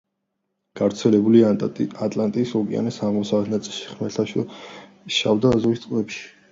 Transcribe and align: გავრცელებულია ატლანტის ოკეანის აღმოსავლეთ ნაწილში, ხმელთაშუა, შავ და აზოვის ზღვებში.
გავრცელებულია 0.79 1.51
ატლანტის 2.07 2.55
ოკეანის 2.63 2.99
აღმოსავლეთ 3.09 3.55
ნაწილში, 3.59 3.87
ხმელთაშუა, 3.95 4.51
შავ 5.21 5.45
და 5.47 5.55
აზოვის 5.61 5.89
ზღვებში. 5.89 6.29